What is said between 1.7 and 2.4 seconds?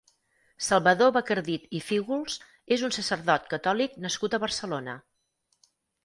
i Fígols